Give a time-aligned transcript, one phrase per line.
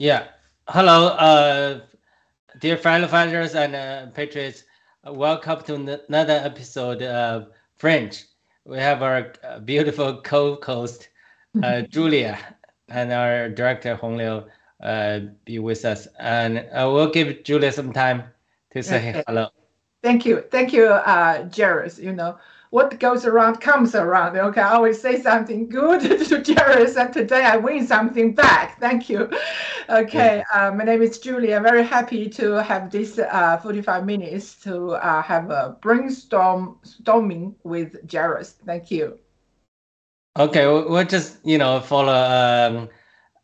[0.00, 0.28] Yeah.
[0.68, 1.80] Hello, uh,
[2.60, 4.64] dear firefighters and uh, patriots.
[5.04, 8.24] Welcome to another episode of Fringe.
[8.64, 11.10] We have our uh, beautiful co-host,
[11.62, 12.38] uh, Julia,
[12.88, 14.44] and our director Hong Liu
[14.82, 16.08] uh, be with us.
[16.18, 18.24] And uh, we'll give Julia some time
[18.72, 19.24] to say Okay.
[19.26, 19.48] hello.
[20.02, 20.42] Thank you.
[20.50, 21.98] Thank you, uh, Jairus.
[21.98, 22.38] You know,
[22.70, 24.36] what goes around comes around.
[24.36, 28.78] Okay, I always say something good to Jairus, and today I win something back.
[28.80, 29.30] Thank you.
[29.88, 31.54] Okay, uh, my name is Julie.
[31.54, 37.56] I'm very happy to have this uh, 45 minutes to uh, have a brainstorm storming
[37.64, 38.52] with Jairus.
[38.64, 39.18] Thank you.
[40.38, 42.88] Okay, we- we'll just you know follow um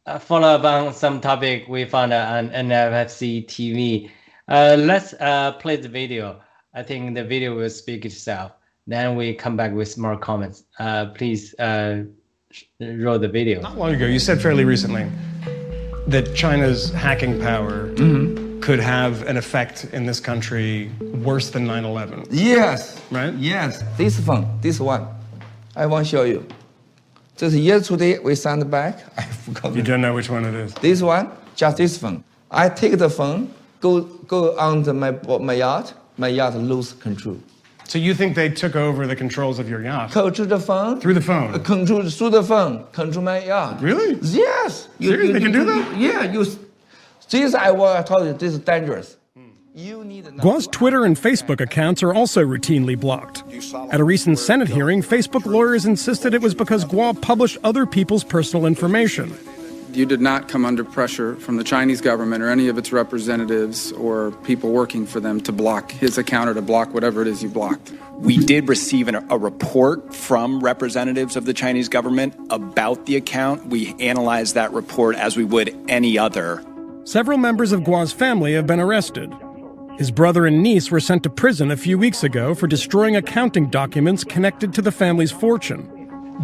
[0.07, 4.11] uh, follow up on some topic we found on NFSC TV.
[4.49, 6.41] Uh, let's uh play the video.
[6.75, 8.53] I think the video will speak itself.
[8.87, 10.65] Then we come back with more comments.
[10.79, 12.05] Uh, please uh
[12.81, 13.61] roll the video.
[13.61, 15.11] Not long ago, you said fairly recently
[16.07, 17.89] that China's hacking power
[18.61, 20.91] could have an effect in this country
[21.25, 23.01] worse than 9 11, Yes.
[23.11, 23.35] right?
[23.35, 23.83] Yes.
[23.97, 25.07] This phone, this one,
[25.75, 26.47] I want to show you.
[27.37, 29.01] Just yesterday we sent back.
[29.19, 29.75] I forgot.
[29.75, 30.73] You don't know which one it is.
[30.75, 32.25] This one, just this phone.
[32.51, 35.93] I take the phone, go go on the, my my yacht.
[36.19, 37.37] My yacht lose control.
[37.89, 41.01] So you think they took over the controls of your yacht Control the phone.
[41.01, 41.55] through the phone?
[41.55, 42.85] Uh, Control through the phone.
[42.93, 43.81] Control my yacht.
[43.81, 44.19] Really?
[44.23, 44.89] Yes.
[45.01, 45.97] Seriously, they can do that?
[45.97, 46.25] Yeah.
[46.33, 46.45] You.
[47.31, 47.99] This I want.
[47.99, 49.17] I told you this is dangerous.
[49.75, 50.25] You need.
[50.25, 53.43] to Guo's Twitter and Facebook accounts are also routinely blocked.
[53.93, 58.25] At a recent Senate hearing, Facebook lawyers insisted it was because Gua published other people's
[58.25, 59.37] personal information.
[59.97, 63.93] You did not come under pressure from the Chinese government or any of its representatives
[63.93, 67.43] or people working for them to block his account or to block whatever it is
[67.43, 67.95] you blocked.
[68.13, 73.69] We did receive an, a report from representatives of the Chinese government about the account.
[73.69, 76.63] We analyzed that report as we would any other.
[77.05, 79.33] Several members of Guo's family have been arrested.
[79.97, 83.71] His brother and niece were sent to prison a few weeks ago for destroying accounting
[83.71, 85.85] documents connected to the family's fortune.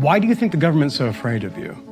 [0.01, 1.92] Why do you think the government's so afraid of you?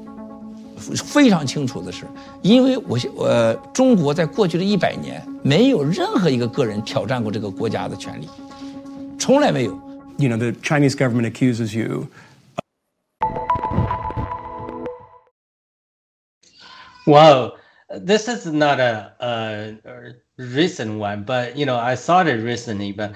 [0.79, 2.05] 非常清楚的是，
[2.41, 8.27] 因为我呃，中国在过去的一百年，没有任何一个个人挑战过这个国家的权利，
[9.17, 9.71] 从来没有。
[10.17, 12.07] You know, the Chinese government accuses you
[17.05, 17.57] Wow,
[17.89, 22.93] this is not a, a, a recent one, but you know I saw it recently,
[22.93, 23.11] but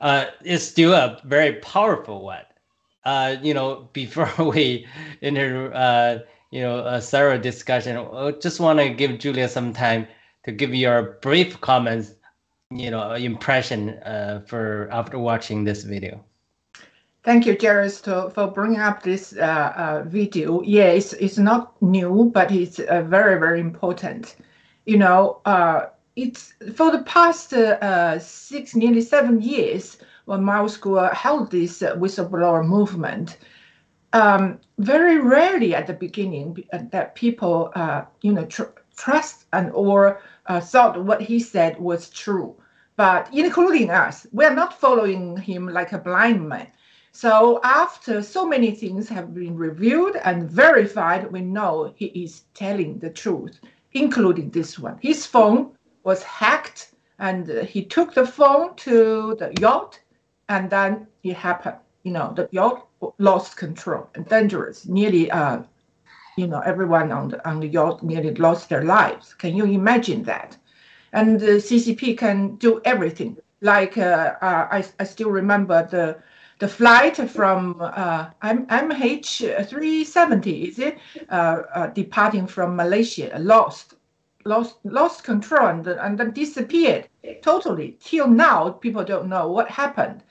[0.00, 2.44] uh, it's still a very powerful one.
[3.04, 4.86] Uh, you know, before we
[5.22, 6.18] enter, uh,
[6.51, 10.07] you know, a thorough discussion, I just want to give Julia some time
[10.43, 12.13] to give your brief comments,
[12.71, 16.23] you know, impression uh, for after watching this video.
[17.23, 20.61] Thank you, Jairus, for bringing up this uh, uh, video.
[20.61, 24.37] Yeah, it's, it's not new, but it's uh, very, very important.
[24.85, 31.13] You know, uh, it's for the past uh, six, nearly seven years, when Miles Guo
[31.13, 33.37] held this whistleblower movement.
[34.13, 39.71] Um, very rarely at the beginning uh, that people, uh, you know, tr- trust and
[39.73, 42.55] or uh, thought what he said was true.
[42.95, 46.67] But including us, we are not following him like a blind man.
[47.11, 52.99] So after so many things have been reviewed and verified, we know he is telling
[52.99, 53.59] the truth,
[53.93, 54.97] including this one.
[55.01, 55.71] His phone
[56.03, 59.99] was hacked, and he took the phone to the yacht,
[60.49, 61.77] and then it happened.
[62.03, 62.86] You know, the yacht
[63.17, 64.87] lost control and dangerous.
[64.87, 65.59] Nearly, uh,
[66.37, 69.33] you know, everyone on the on the yacht nearly lost their lives.
[69.33, 70.57] Can you imagine that?
[71.13, 73.37] And the CCP can do everything.
[73.61, 76.17] Like uh, uh, I, I still remember the
[76.59, 80.97] the flight from uh, MH370, is it,
[81.29, 83.93] uh, uh, departing from Malaysia, lost,
[84.45, 87.07] lost, lost control and, and then disappeared
[87.43, 87.97] totally.
[88.01, 90.23] Till now, people don't know what happened.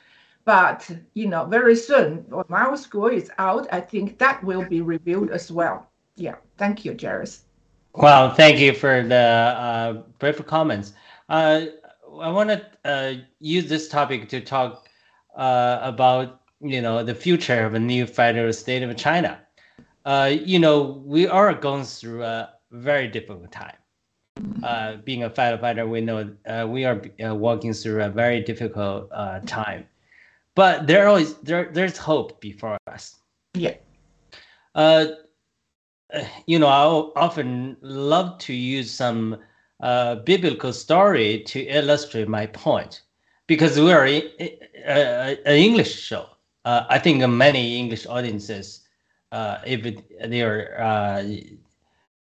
[0.46, 4.80] But you know, very soon, when our school is out, I think that will be
[4.80, 5.90] reviewed as well.
[6.14, 7.42] Yeah, thank you, Jairus.
[7.94, 10.94] Well, thank you for the uh, brief comments.
[11.28, 11.66] Uh,
[12.20, 14.88] I want to uh, use this topic to talk
[15.36, 19.40] uh, about you know the future of a new federal state of China.
[20.04, 23.76] Uh, you know, we are going through a very difficult time.
[24.62, 29.08] Uh, being a firefighter, we know uh, we are uh, walking through a very difficult
[29.10, 29.86] uh, time,
[30.56, 33.20] but there always there there's hope before us.
[33.54, 33.76] Yeah.
[34.74, 35.06] Uh,
[36.14, 36.84] uh, you know, I
[37.20, 39.38] often love to use some
[39.80, 43.02] uh, biblical story to illustrate my point
[43.46, 44.30] because we are i-
[44.86, 46.26] uh, an English show.
[46.64, 48.86] Uh, I think many English audiences,
[49.32, 51.24] uh, if it, they are uh,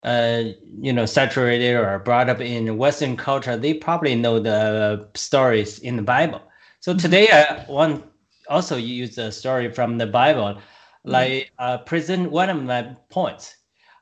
[0.03, 0.43] uh,
[0.79, 5.97] you know, saturated or brought up in Western culture, they probably know the stories in
[5.97, 6.41] the Bible.
[6.79, 6.95] So Mm-hmm.
[6.95, 8.05] today I want
[8.49, 10.59] also use a story from the Bible,
[11.07, 11.11] Mm-hmm.
[11.11, 13.55] like uh, present one of my points.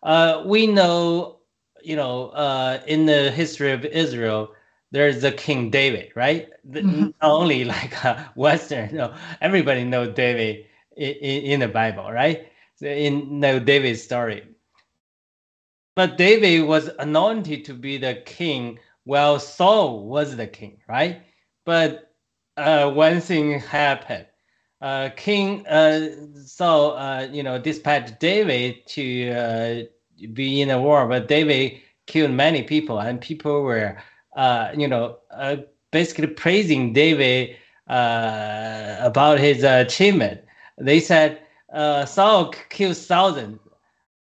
[0.03, 1.39] Uh, we know,
[1.83, 4.53] you know, uh, in the history of Israel,
[4.92, 6.50] there's the King David, right?
[6.63, 7.13] The- Mhm.
[7.21, 10.65] Not only like uh, Western, no, everybody know David
[10.98, 11.13] in,
[11.53, 12.51] in the Bible, right?
[12.75, 14.44] So in know David's story.
[15.95, 21.21] But David was anointed to be the king while Saul was the king, right?
[21.65, 22.13] But
[22.57, 24.27] uh, one thing happened.
[24.81, 26.10] Uh, king uh,
[26.45, 29.83] Saul, uh, you know, dispatched David to uh,
[30.33, 33.98] be in a war, but David killed many people, and people were,
[34.36, 35.57] uh, you know, uh,
[35.92, 37.56] basically praising David
[37.88, 40.42] uh, about his achievement.
[40.77, 41.42] They said
[41.72, 43.60] uh, Saul killed thousands,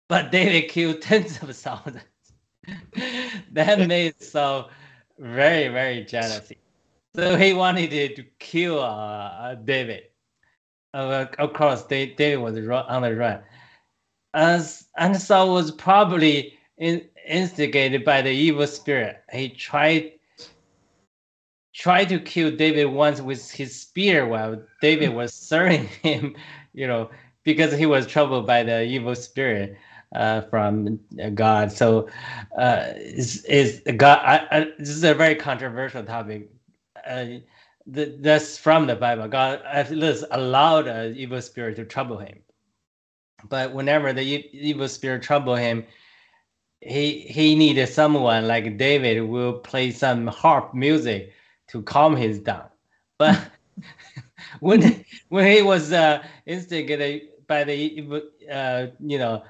[0.09, 2.03] but David killed tens of thousands.
[3.53, 4.69] that made Saul
[5.19, 6.53] very, very jealous.
[7.15, 8.81] So he wanted to kill
[9.65, 10.10] David.
[10.93, 13.41] Uh, of course, Da- David was on the run.
[14.35, 19.23] As and Saul was probably in, instigated by the evil spirit.
[19.33, 20.13] He tried
[21.73, 26.37] tried to kill David once with his spear while David was serving him,
[26.75, 27.11] you know,
[27.45, 29.77] because he was troubled by the evil spirit
[30.15, 31.73] uh, from uh, God.
[31.73, 32.09] So,
[32.59, 34.19] uh, is is God?
[34.25, 36.51] I, I, this is a very controversial topic.
[37.07, 37.27] Uh,
[37.95, 39.29] th- that's from the Bible.
[39.29, 42.41] God at least allowed an evil spirit to trouble him.
[43.49, 45.85] But whenever the evil spirit trouble him,
[46.81, 51.33] he he needed someone like David who will play some harp music
[51.69, 52.69] to calm his down.
[53.19, 53.39] But
[54.61, 59.43] when when he was uh, instigated by the evil, uh, you know,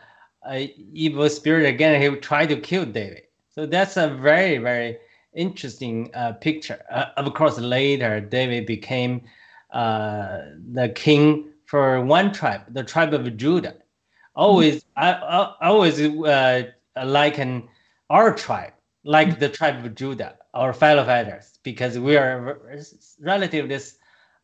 [0.49, 0.61] uh,
[0.93, 3.23] evil spirit again, he tried to kill David.
[3.51, 4.99] So that's a very very
[5.35, 6.83] interesting uh, picture.
[6.91, 9.23] Uh, of course, later David became
[9.73, 10.41] uh,
[10.73, 13.77] the king for one tribe, the tribe of Judah.
[14.35, 16.63] Always, I, I I always uh,
[17.05, 17.69] liken
[18.09, 18.73] our tribe
[19.05, 22.59] like the tribe of Judah, our fellow fighters, because we are
[23.21, 23.79] relatively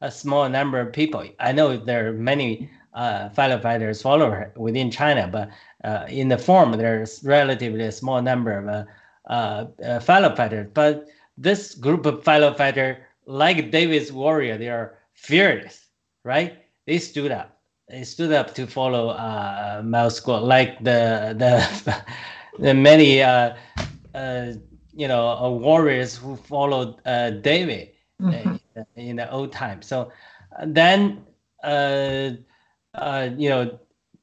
[0.00, 1.25] a small number of people.
[1.41, 5.50] I know there are many uh, fellow fighters follower within China, but
[5.85, 8.87] uh, in the form there's relatively a small number of
[9.26, 10.69] uh, uh, fellow fighters.
[10.73, 11.06] But
[11.37, 15.88] this group of fellow fighter, like David's warrior, they are fearless,
[16.25, 16.58] right?
[16.87, 17.58] They stood up.
[17.88, 22.02] They stood up to follow uh, Miles Guo, like the the
[22.58, 23.55] the many uh,
[24.14, 24.52] uh,
[24.93, 27.90] you know uh, warriors who followed uh, David
[28.20, 28.58] Mhm.
[28.76, 29.82] uh, in the old time.
[29.82, 30.11] So
[30.64, 31.25] then
[31.62, 32.31] uh,
[32.94, 33.79] uh, you know,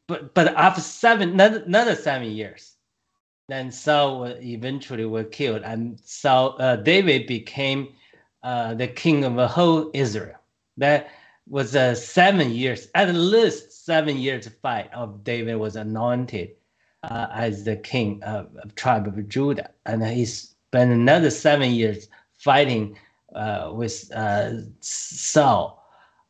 [0.07, 2.72] but but after seven another, another seven years,
[3.49, 7.93] then Saul eventually was killed, and Saul uh, David became
[8.43, 10.37] uh, the king of the whole Israel.
[10.77, 11.09] That
[11.49, 16.51] was uh, seven years, at least seven years fight of David was anointed
[17.03, 22.07] uh, as the king of, of tribe of Judah, and he spent another seven years
[22.37, 22.97] fighting
[23.35, 25.82] uh, with uh, Saul.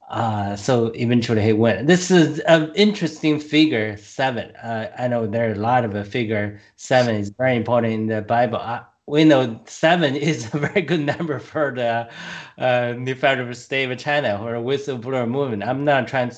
[0.10, 1.88] Uh, so eventually he went.
[1.88, 4.56] This is an interesting figure seven.
[4.58, 8.08] Uh, I know there are a lot of a figure seven is very important in
[8.08, 8.58] the Bible.
[8.58, 12.10] Uh, we know seven is a very good number for the
[12.58, 15.64] uh, New Federal State of China or whistleblower movement.
[15.64, 16.32] I'm not trying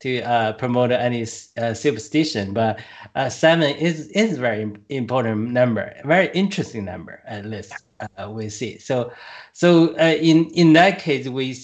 [0.00, 2.80] to uh, promote any uh, superstition, but
[3.14, 7.72] uh, seven is is very important number, very interesting number at least
[8.16, 8.78] uh, we see.
[8.78, 9.12] So,
[9.52, 11.56] so uh, in in that case, we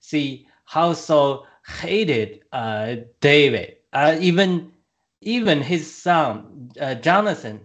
[0.00, 3.78] see how Saul hated uh, David.
[3.92, 4.70] Uh, even
[5.20, 7.60] even his son uh, Jonathan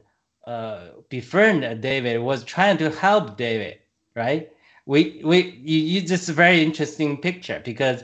[0.48, 3.78] uh, befriended David was trying to help David.
[4.16, 4.52] Right?
[4.88, 8.04] We we you, you very interesting picture because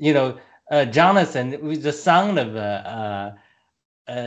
[0.00, 0.36] you know
[0.72, 3.30] uh, Jonathan was the son of uh,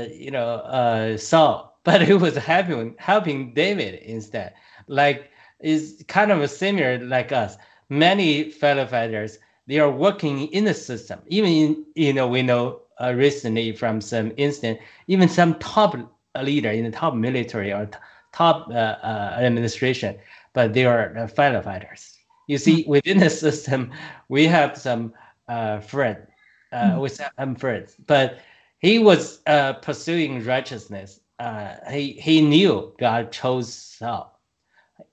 [0.10, 4.54] you know Saul, but he was helping helping David instead.
[4.88, 7.58] Like is kind of a similar like us.
[7.90, 11.20] Many fellow fighters they are working in the system.
[11.28, 15.96] Even in, you know we know uh, recently from some incident, even some top
[16.42, 17.98] leader in the top military or t-
[18.34, 20.18] top uh, uh, administration,
[20.54, 22.18] but they are uh, fellow fighters.
[22.48, 23.92] You see, within the system,
[24.28, 25.14] we have some
[25.48, 26.18] uh, friend,
[26.72, 28.40] uh, with some friends, but
[28.80, 31.22] he was uh, pursuing righteousness.
[31.40, 34.40] Uh, he he knew God chose Saul.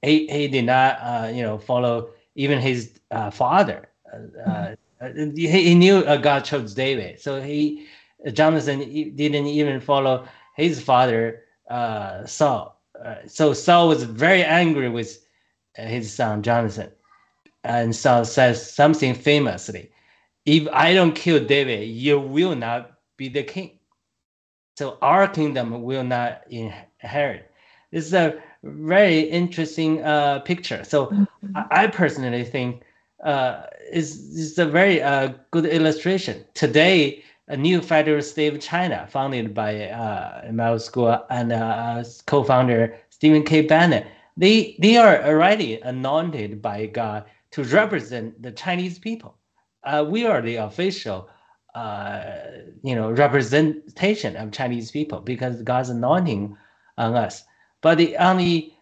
[0.03, 3.90] He he did not uh, you know follow even his uh, father.
[4.13, 7.87] Uh, uh, he, he knew uh, God chose David, so he
[8.33, 8.81] Jonathan
[9.15, 10.27] didn't even follow
[10.57, 12.81] his father uh, Saul.
[13.03, 15.25] Uh, so Saul was very angry with
[15.79, 16.91] uh, his son Jonathan,
[17.65, 19.91] and Saul says something famously:
[20.45, 23.79] "If I don't kill David, you will not be the king.
[24.77, 27.51] So our kingdom will not inherit."
[27.91, 30.85] This is a very interesting uh, picture.
[30.85, 31.57] So mm-hmm.
[31.57, 32.83] I, I personally think
[33.25, 36.45] uh, is is a very uh, good illustration.
[36.55, 42.97] Today, a new federal state of China, founded by uh, Miles Guo and uh, co-founder
[43.11, 43.63] Stephen K.
[43.63, 44.05] Bannon,
[44.37, 49.37] they they are already anointed by God to represent the Chinese people.
[49.85, 51.29] Uh, we are the official,
[51.75, 52.23] uh,
[52.83, 56.57] you know, representation of Chinese people because God's anointing
[56.99, 57.45] on us.
[57.81, 58.73] But the, on the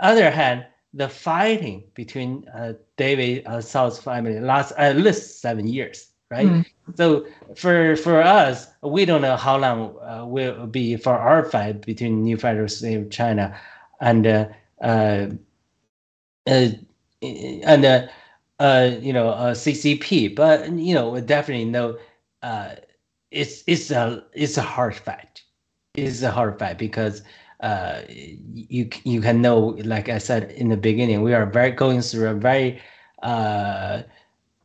[0.00, 6.08] other hand, the fighting between uh, David uh, Saul's family lasts at least seven years,
[6.30, 6.46] right?
[6.46, 6.66] Mm.
[6.96, 7.26] So
[7.56, 12.22] for for us, we don't know how long uh, will be for our fight between
[12.22, 13.58] New Federal State of China
[14.00, 14.48] and uh,
[14.80, 15.26] uh,
[16.46, 16.68] uh
[17.22, 18.06] and uh,
[18.58, 21.98] uh, you know uh, CCP, but you know we definitely know
[22.42, 22.76] uh,
[23.30, 25.42] it's it's a it's a hard fight.
[25.94, 27.22] It's a hard fight because
[27.60, 32.00] uh, you you can know, like I said in the beginning, we are very going
[32.02, 32.80] through a very
[33.22, 34.02] uh,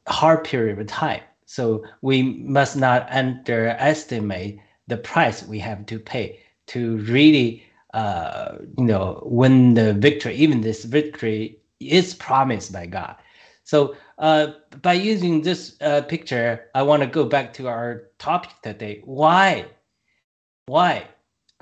[0.08, 1.22] hard period of time.
[1.46, 8.86] So we must not underestimate the price we have to pay to really, uh, you
[8.86, 10.36] know, win the victory.
[10.36, 13.16] Even this victory is promised by God.
[13.64, 14.48] So uh,
[14.82, 19.02] by using this uh, picture, I want to go back to our topic today.
[19.06, 19.66] Why?
[20.66, 21.08] Why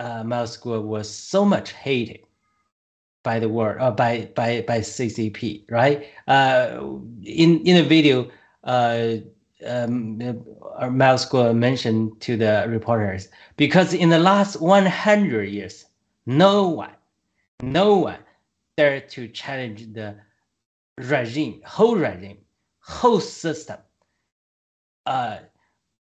[0.01, 2.21] uh, School was so much hated
[3.23, 6.07] by the world, uh, by by by CCP, right?
[6.27, 6.79] Uh,
[7.23, 8.29] in in the video,
[8.63, 9.17] uh,
[9.65, 10.17] um,
[10.91, 15.85] Miles Guo mentioned to the reporters because in the last 100 years,
[16.25, 16.95] no one,
[17.61, 18.19] no one
[18.77, 20.15] dared to challenge the
[20.97, 22.37] regime, whole regime,
[22.79, 23.77] whole system.
[25.05, 25.37] Uh,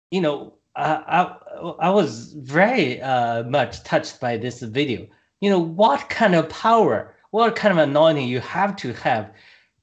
[0.10, 1.36] you know, I,
[1.80, 5.08] I, was very uh, much touched by this video.
[5.40, 9.32] You know, what kind of power, what kind of anointing you have to have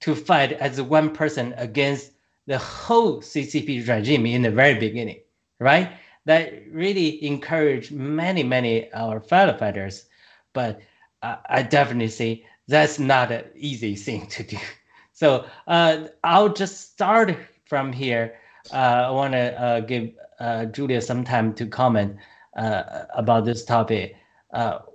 [0.00, 2.12] to fight as one person against
[2.46, 5.20] the whole CCP regime in the very beginning,
[5.60, 5.92] right?
[6.24, 10.06] That really encouraged many, many our fellow fighters.
[10.52, 10.80] But
[11.22, 14.58] uh, I definitely say that's not an easy thing to do.
[15.12, 18.38] So uh, I'll just start from here.
[18.72, 22.16] Uh, I want to uh, give uh, Julia some time to comment
[22.56, 24.16] about this topic.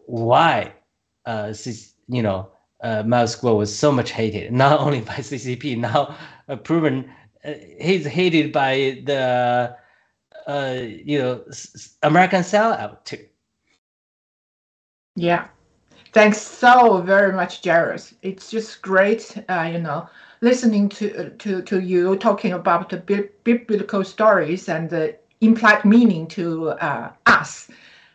[0.05, 0.73] Why,
[2.07, 2.49] you know,
[2.81, 6.15] uh, Miles Guo was so much hated, not only by CCP, now
[6.47, 7.09] uh, proven
[7.43, 9.75] uh, he's hated by the,
[10.47, 11.43] uh, you know,
[12.03, 13.25] American sellout too.
[15.15, 15.47] Yeah.
[16.13, 18.13] Thanks so very much, Jairus.
[18.21, 20.07] It's just great, you know,
[20.45, 22.99] listening to to to you talking about the
[23.43, 25.03] biblical stories and the
[25.41, 27.67] implied meaning to uh, us.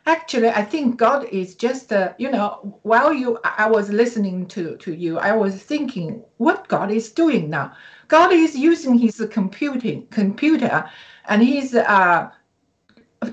[0.07, 2.49] Actually, I think God is just, uh, you know,
[2.83, 7.51] while you, I was listening to, to you, I was thinking what God is doing
[7.51, 7.75] now.
[8.09, 10.89] God is using his computing computer,
[11.29, 12.31] and he's, uh,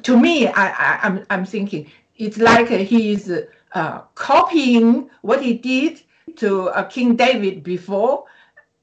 [0.04, 3.32] to me, I, I, I'm, I'm thinking it's like he's
[3.74, 6.02] uh, copying what he did
[6.36, 8.26] to uh, King David before,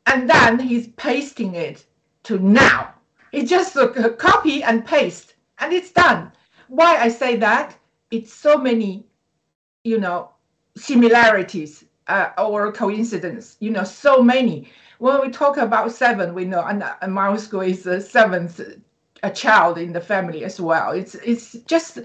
[0.07, 1.85] and then he's pasting it
[2.25, 2.95] to now
[3.35, 6.31] it's just a copy and paste, and it's done.
[6.69, 7.77] Why I say that?
[8.13, 9.07] It's so many,
[9.83, 10.31] you know,
[10.77, 13.57] similarities uh, or coincidence.
[13.59, 14.71] You know, so many.
[14.99, 18.61] When we talk about seven, we know, and, and Mao is the seventh
[19.25, 20.93] a child in the family as well.
[20.93, 21.99] It's it's just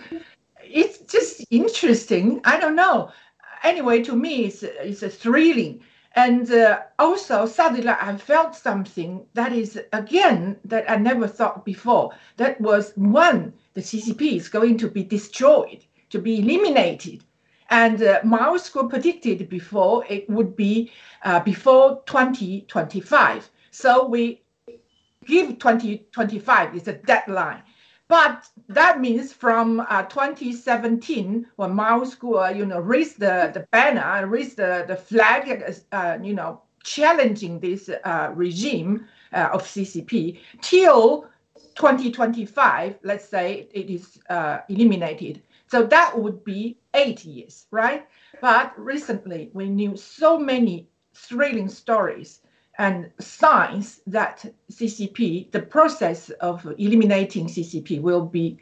[0.63, 2.41] it's just interesting.
[2.43, 3.11] I don't know.
[3.63, 5.81] Anyway, to me, it's it's a thrilling
[6.13, 12.11] and uh, also suddenly I felt something that is again that I never thought before.
[12.37, 17.23] That was one, the CCP is going to be destroyed, to be eliminated.
[17.69, 20.91] And uh, Miles Guo predicted before it would be
[21.23, 23.49] uh, before 2025.
[23.69, 24.41] So we
[25.25, 27.61] give 2025 is a deadline.
[28.09, 33.67] But that means from uh, 2017, when Miles Guo, uh, you know, raised the, the
[33.71, 40.39] banner, raised the, the flag, uh, you know, challenging this uh, regime uh, of CCP,
[40.59, 41.29] till
[41.75, 45.43] 2025, let's say it is uh, eliminated.
[45.67, 48.07] So that would be eight years, right?
[48.41, 52.41] But recently, we knew so many thrilling stories
[52.79, 58.57] and signs that CCP, the process of eliminating CCP will be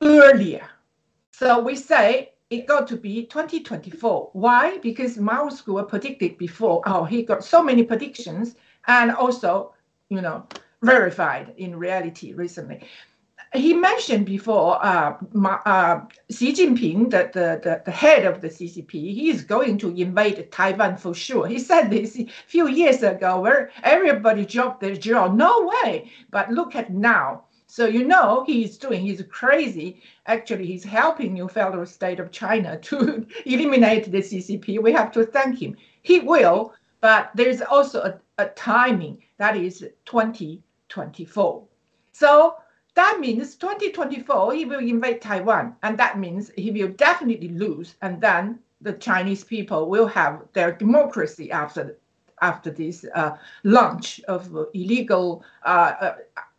[0.00, 0.66] earlier.
[1.32, 4.30] So we say it got to be 2024.
[4.32, 4.78] Why?
[4.78, 6.80] Because Miles Guo predicted before.
[6.86, 9.74] Oh, he got so many predictions and also,
[10.08, 10.46] you know,
[10.82, 12.84] verified in reality recently.
[13.54, 15.16] He mentioned before uh,
[15.64, 16.00] uh,
[16.30, 20.96] Xi Jinping, the, the, the, head of the CCP, he is going to invade Taiwan
[20.96, 21.46] for sure.
[21.46, 25.28] He said this a few years ago where everybody dropped their jaw.
[25.28, 26.10] No way.
[26.30, 27.44] But look at now.
[27.68, 30.02] So you know he's doing, he's crazy.
[30.26, 34.82] Actually, he's helping New Federal State of China to eliminate the CCP.
[34.82, 35.76] We have to thank him.
[36.02, 41.64] He will, but there's also a, a timing that is 2024.
[42.12, 42.56] So
[42.96, 48.20] that means 2024 he will invade Taiwan, and that means he will definitely lose, and
[48.20, 51.96] then the Chinese people will have their democracy after
[52.42, 56.14] after this uh, launch of illegal, uh, uh,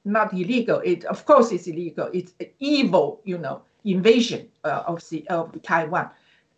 [0.06, 0.80] not illegal.
[0.86, 2.10] It of course it's illegal.
[2.14, 6.10] It's evil, you know, invasion uh, of the, of Taiwan.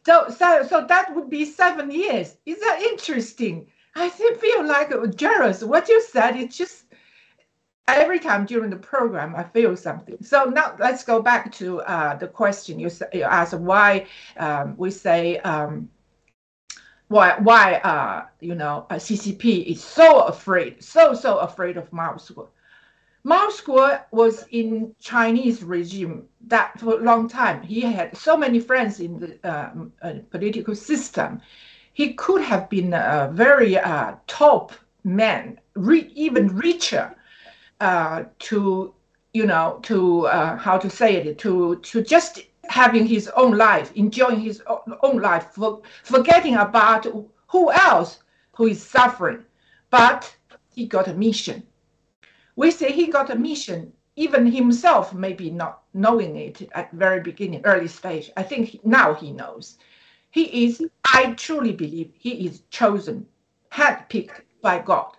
[0.06, 2.38] So so so that would be seven years.
[2.46, 3.68] Is that interesting?
[3.96, 6.86] I feel like Jairus, what you said, it's just
[7.96, 10.18] every time during the program, I feel something.
[10.22, 14.92] So now let's go back to uh, the question you, you asked why um, we
[14.92, 15.90] say um,
[17.08, 22.30] why why uh, you know uh, CCP is so afraid, so so afraid of Miles
[22.30, 22.48] Guo.
[23.24, 27.62] Miles Guo was in Chinese regime that for a long time.
[27.62, 31.42] He had so many friends in the um, uh, political system.
[31.94, 34.72] He could have been a very uh, top
[35.04, 37.14] man, re- even richer
[37.80, 38.94] uh, to
[39.34, 43.92] you know to uh, how to say it to to just having his own life
[43.96, 44.62] enjoying his
[45.02, 47.06] own life for, forgetting about
[47.48, 48.20] who else
[48.54, 49.44] who is suffering.
[49.90, 50.36] But
[50.76, 51.64] he got a mission.
[52.56, 57.62] We say he got a mission even himself maybe not knowing it at very beginning
[57.64, 58.30] early stage.
[58.36, 59.78] I think now he knows.
[60.32, 63.26] He is i truly believe he is chosen
[63.72, 65.18] handpicked by god.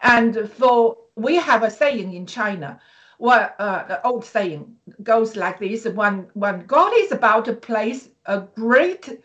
[0.00, 2.80] And for we have a saying in China.
[3.18, 8.08] Well, uh, the old saying goes like this: when when God is about to place
[8.26, 9.20] a great,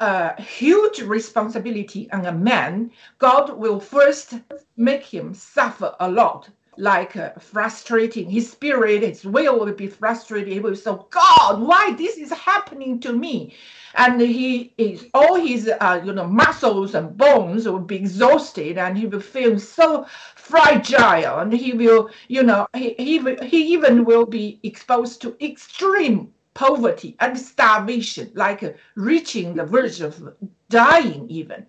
[0.00, 4.34] uh, huge responsibility on a man, God will first
[4.76, 8.30] make him suffer a lot like uh, frustrating.
[8.30, 10.52] His spirit, his will will be frustrated.
[10.52, 13.54] He will say, God, why this is happening to me?
[13.94, 18.96] And he is all his uh, you know muscles and bones will be exhausted, and
[18.98, 24.26] he will feel so fragile, and he will you know he he, he even will
[24.26, 30.34] be exposed to extreme poverty and starvation, like uh, reaching the verge of
[30.68, 31.66] dying even.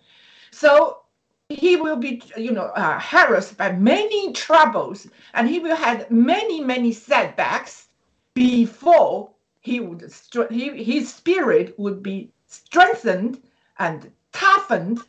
[0.51, 1.01] So
[1.49, 6.59] he will be, you know, uh, harassed by many troubles, and he will have many,
[6.61, 7.87] many setbacks
[8.33, 9.31] before
[9.61, 10.13] he would,
[10.49, 13.41] he, his spirit would be strengthened
[13.79, 14.99] and toughened,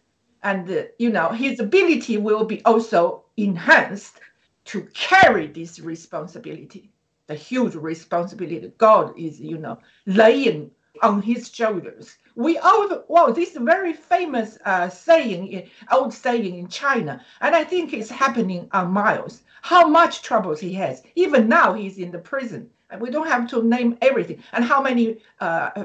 [0.42, 4.20] and uh, you know, his ability will be also enhanced
[4.64, 6.90] to carry this responsibility,
[7.26, 10.70] the huge responsibility God is, you know, laying
[11.02, 12.16] on his shoulders.
[12.34, 17.92] We all well this very famous uh, saying old saying in china and i think
[17.92, 21.02] it's happening on miles how much troubles he has.
[21.14, 24.80] Even now he's in the prison and we don't have to name everything and how
[24.80, 25.84] many uh, uh,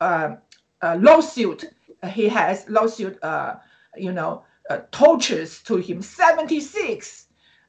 [0.00, 0.36] uh,
[0.82, 1.64] uh lawsuit
[2.08, 3.56] he has lawsuit uh,
[3.96, 4.42] you know
[4.90, 6.00] tortures to him.
[6.02, 7.26] 76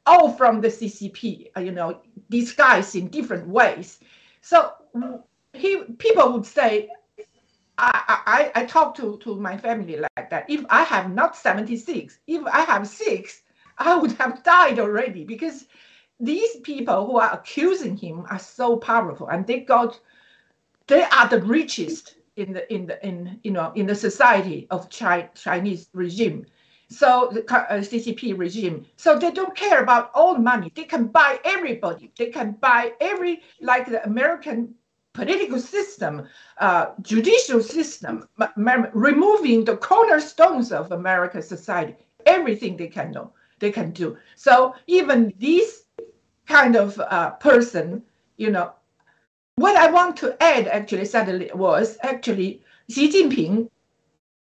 [0.07, 3.99] all from the ccp you know disguised in different ways.
[4.41, 4.71] So
[5.53, 6.89] he people would say
[7.77, 10.45] I, I, I talk to, to my family like that.
[10.49, 13.41] If I have not 76, if I have six,
[13.77, 15.65] I would have died already because
[16.19, 19.99] these people who are accusing him are so powerful and they got
[20.87, 24.89] they are the richest in the in the in you know in the society of
[24.89, 26.45] Chi, Chinese regime.
[26.89, 28.85] So the uh, CCP regime.
[28.97, 30.71] So they don't care about all the money.
[30.75, 32.11] They can buy everybody.
[32.17, 34.75] They can buy every like the American
[35.13, 36.27] political system,
[36.59, 38.27] uh, judicial system,
[38.93, 41.95] removing the cornerstones of American society,
[42.25, 44.17] everything they can know, they can do.
[44.35, 45.83] So even this
[46.47, 48.03] kind of uh, person,
[48.37, 48.73] you know,
[49.55, 53.69] what I want to add actually suddenly was actually Xi Jinping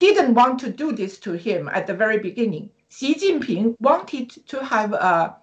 [0.00, 2.70] didn't want to do this to him at the very beginning.
[2.88, 5.36] Xi Jinping wanted to have a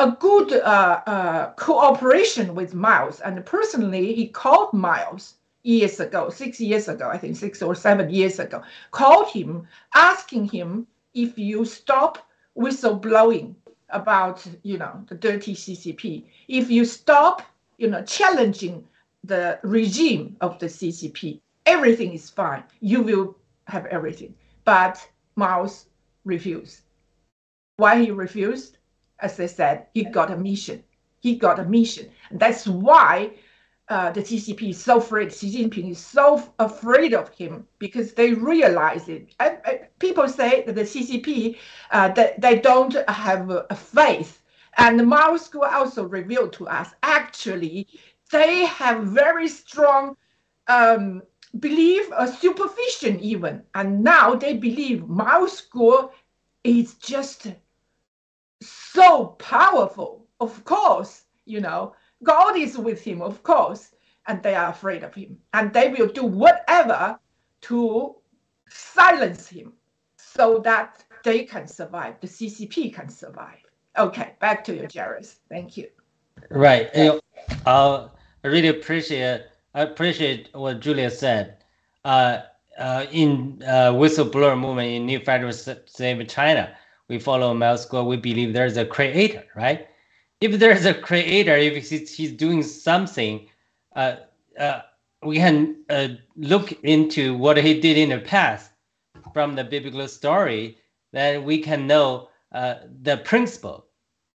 [0.00, 3.20] a good uh, uh, cooperation with Miles.
[3.20, 8.08] And personally, he called Miles years ago, six years ago, I think six or seven
[8.08, 13.54] years ago, called him, asking him if you stop whistleblowing
[13.90, 17.42] about, you know, the dirty CCP, if you stop,
[17.76, 18.88] you know, challenging
[19.24, 22.64] the regime of the CCP, everything is fine.
[22.80, 23.36] You will
[23.66, 24.34] have everything.
[24.64, 25.86] But Miles
[26.24, 26.80] refused.
[27.76, 28.78] Why he refused?
[29.22, 30.82] As I said, he got a mission.
[31.20, 32.10] He got a mission.
[32.30, 33.32] And that's why
[33.88, 35.32] uh, the CCP is so afraid.
[35.32, 39.34] Xi Jinping is so afraid of him because they realize it.
[39.40, 41.56] I, people say that the CCP
[41.90, 44.42] uh, that they don't have a, faith,
[44.78, 47.88] and Miles Guo also revealed to us actually
[48.30, 50.16] they have very strong
[50.68, 51.22] um,
[51.58, 56.12] belief, a supervision even, and now they believe Miles Guo
[56.62, 57.48] is just
[58.92, 60.26] so powerful.
[60.40, 63.92] Of course, you know God is with him, of course,
[64.26, 65.38] and they are afraid of him.
[65.52, 67.18] And they will do whatever
[67.62, 68.16] to
[68.68, 69.72] silence him
[70.16, 73.58] so that they can survive, the CCP can survive.
[73.98, 75.40] Okay, back to you, Jairus.
[75.48, 75.88] Thank you.
[76.50, 76.88] Right.
[76.94, 77.20] You
[77.66, 78.10] know,
[78.44, 79.42] I really appreciate
[79.74, 81.64] I appreciate what Julia said.
[82.04, 82.40] Uh,
[82.78, 86.74] uh, in uh, whistleblower movement in New Federal State of China,
[87.10, 88.06] we follow Miles Guo.
[88.06, 89.86] We believe there's a creator, right?
[90.40, 93.46] if there's a creator, if he's, doing something,
[93.94, 94.16] uh,
[94.58, 94.80] uh,
[95.22, 98.70] we can uh, look into what he did in the past
[99.34, 100.78] from the biblical story,
[101.12, 103.86] then we can know uh, the principle,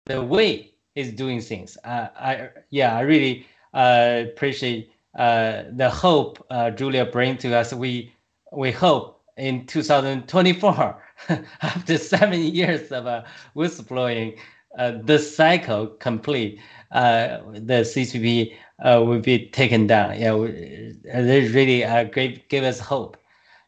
[0.04, 1.78] the way he's doing things.
[1.84, 7.72] Uh, I yeah, I really uh, appreciate the hope Julia brings to us.
[7.72, 8.12] We
[8.52, 11.02] we hope in 2024,
[11.62, 13.24] after seven years of uh,
[13.56, 14.38] whistleblowing,
[14.78, 16.60] uh, the cycle complete,
[16.92, 20.18] uh, the CCP uh, will be taken down.
[20.18, 20.32] Yeah,
[21.22, 23.16] they really uh, great, give us hope.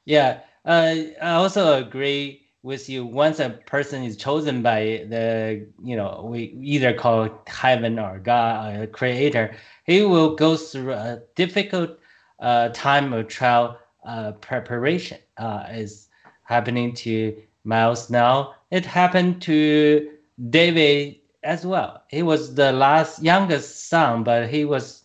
[0.04, 3.04] Yeah, uh, I also agree with you.
[3.06, 8.76] Once a person is chosen by the, you know, we either call heaven or God
[8.80, 9.54] or creator,
[9.84, 11.98] he will go through a difficult
[12.40, 15.18] uh, time of trial uh, preparation.
[15.38, 16.08] Uh, is
[16.46, 18.54] happening to Miles now.
[18.70, 20.10] It happened to
[20.50, 22.02] David as well.
[22.08, 25.04] He was the last youngest son, but he was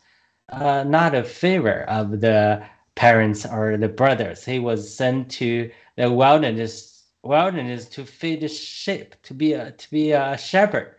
[0.49, 2.63] uh, not a favor of the
[2.95, 4.45] parents or the brothers.
[4.45, 9.91] He was sent to the wilderness wilderness to feed the sheep, to be a to
[9.91, 10.95] be a shepherd.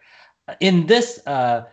[0.61, 1.64] In this uh,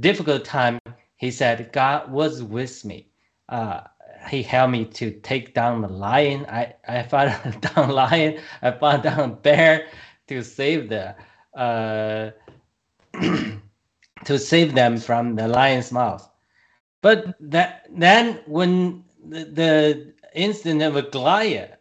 [0.00, 0.78] difficult time,
[1.16, 3.08] he said, "God was with me.
[3.48, 3.82] Uh,
[4.28, 6.46] he helped me to take down the lion.
[6.48, 8.40] I I fought down lion.
[8.62, 9.88] I fought down bear
[10.28, 11.16] to save the."
[11.56, 12.30] uh,
[14.26, 16.28] to save them from the lion's mouth.
[17.02, 21.72] But that then when the, the incident of Goliath,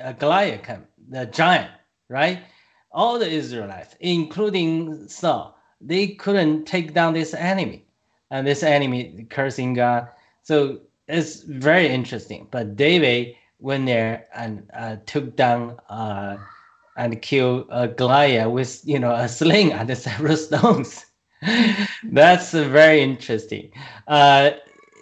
[0.00, 1.72] uh, Goliath came, the giant,
[2.08, 2.44] right?
[2.92, 7.86] All the Israelites, including Saul, they couldn't take down this enemy,
[8.30, 10.08] and this enemy cursing God.
[10.42, 12.48] So it's very interesting.
[12.50, 16.36] But David went there and uh, took down uh,
[16.96, 21.06] and killed a Goliath with you know a sling and several stones.
[22.04, 23.72] That's very interesting.
[24.08, 24.52] Uh,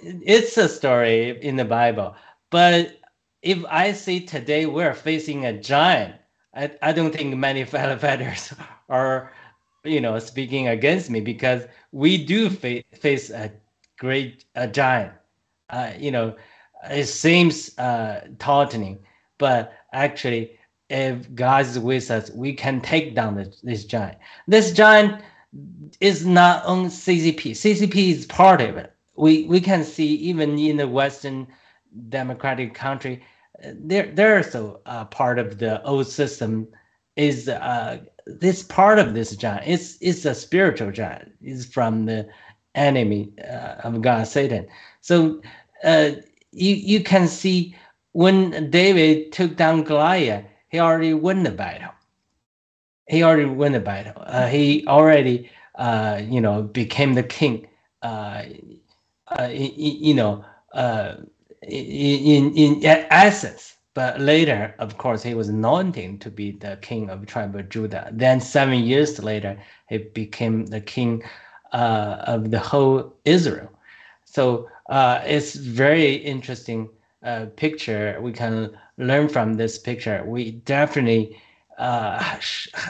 [0.02, 2.16] it's a story in the Bible,
[2.50, 2.98] but
[3.42, 6.16] if I see today we're facing a giant,
[6.54, 8.52] I, I don't think many fellow fighters
[8.88, 9.32] are
[9.84, 13.52] you know speaking against me because we do fa- face a
[13.98, 15.12] great a giant.
[15.72, 16.36] Uh, you know,
[16.90, 18.98] it seems uh, taunting,
[19.38, 20.58] but actually
[20.92, 24.18] if God is with us, we can take down this, this giant.
[24.46, 25.22] This giant
[26.00, 27.52] is not on CCP.
[27.52, 28.92] CCP is part of it.
[29.16, 31.46] We we can see even in the Western
[32.08, 33.22] democratic country,
[33.74, 36.68] they're they're also uh, part of the old system.
[37.16, 39.64] Is uh, this part of this giant?
[39.66, 41.32] It's it's a spiritual giant.
[41.42, 42.28] It's from the
[42.74, 44.66] enemy uh, of God, Satan.
[45.02, 45.42] So
[45.84, 46.10] uh,
[46.52, 47.74] you you can see
[48.12, 51.92] when David took down Goliath he already won the battle.
[53.06, 54.14] He already won the battle.
[54.16, 57.68] Uh, he already, uh, you know, became the king.
[58.00, 58.44] Uh,
[59.38, 61.16] uh you know, uh,
[61.62, 63.76] in in essence.
[63.94, 68.08] But later, of course, he was anointed to be the king of tribe of Judah.
[68.10, 71.22] Then seven years later, he became the king
[71.72, 73.70] uh, of the whole Israel.
[74.24, 74.70] So
[75.24, 76.88] it's very interesting
[77.56, 78.18] picture.
[78.20, 81.40] We can learn from this picture, we definitely
[81.78, 82.22] uh,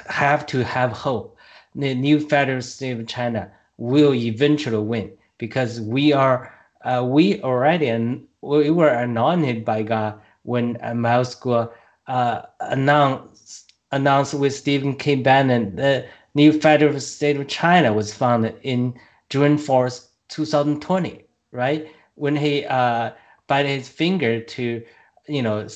[0.08, 1.36] have to have hope.
[1.74, 6.52] The new federal state of China will eventually win because we are
[6.84, 11.70] uh, we already and we were anointed by God when uh, Miles Guo
[12.08, 15.14] uh, announced announced with Stephen K.
[15.14, 18.94] Bannon the new federal state of China was founded in
[19.30, 21.88] June 4th, 2020, right?
[22.16, 23.12] When he uh,
[23.46, 24.82] bite his finger to,
[25.28, 25.68] you know,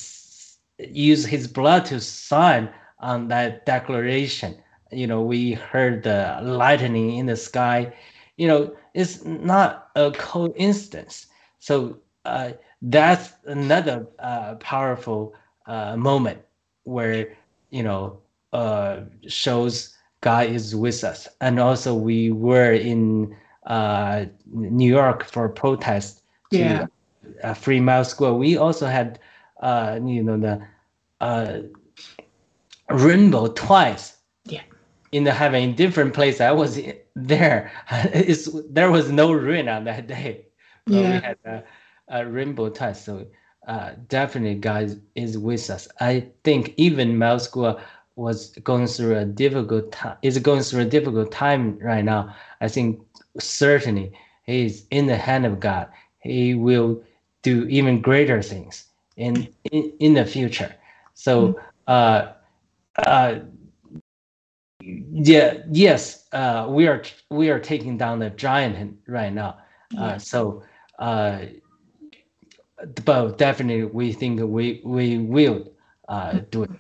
[0.78, 4.56] use his blood to sign on that declaration.
[4.92, 7.92] You know, we heard the lightning in the sky.
[8.36, 11.26] You know, it's not a coincidence.
[11.58, 15.34] So uh, that's another uh, powerful
[15.66, 16.40] uh, moment
[16.84, 17.36] where
[17.70, 18.20] you know
[18.52, 21.28] uh, shows God is with us.
[21.40, 23.36] And also, we were in
[23.66, 26.87] uh, New York for protest to Yeah.
[27.42, 28.38] uh, Free Miles Guo.
[28.38, 29.18] We also had,
[29.61, 30.61] uh, you know, the
[31.20, 31.61] uh,
[32.90, 34.16] rainbow twice.
[34.44, 34.62] Yeah.
[35.12, 36.40] In the heaven, in different place.
[36.40, 36.79] I was
[37.16, 37.70] there.
[38.12, 40.46] It's there was no rain on that day.
[40.87, 41.62] But we had a,
[42.09, 43.05] a rainbow twice.
[43.05, 43.26] So
[43.66, 45.88] uh, definitely God is, with us.
[46.00, 47.81] I think even Miles Guo
[48.14, 50.16] was going through a difficult time.
[50.22, 52.35] Is going through a difficult time right now.
[52.61, 53.00] I think
[53.40, 54.12] certainly
[54.44, 55.88] he is in the hand of God.
[56.20, 57.03] He will
[57.42, 60.75] do even greater things in in, in the future.
[61.14, 62.33] So uh
[62.99, 63.40] uh
[64.81, 69.59] yeah yes uh we are we are taking down the giant right now.
[69.99, 70.62] Uh so
[70.99, 71.40] uh
[73.05, 75.70] but definitely we think we we will
[76.09, 76.70] uh do it.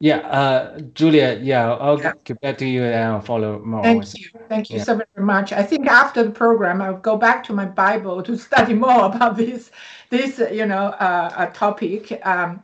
[0.00, 2.12] Yeah, uh Julia, yeah, I'll Yeah.
[2.24, 3.82] get back to you and I'll follow more.
[3.82, 4.28] Thank you.
[4.48, 4.84] Thank you Yeah.
[4.84, 5.52] so very much.
[5.52, 9.36] I think after the program, I'll go back to my Bible to study more about
[9.36, 9.70] this,
[10.10, 12.20] this you know, uh, uh, topic.
[12.26, 12.62] Um,